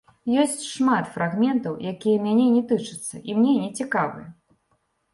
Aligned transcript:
Ёсць 0.43 0.63
шмат 0.75 1.05
фрагментаў, 1.17 1.77
якія 1.93 2.23
мяне 2.25 2.49
не 2.57 2.65
тычацца 2.75 3.23
і 3.31 3.39
мне 3.39 3.57
не 3.63 3.73
цікавыя. 3.79 4.29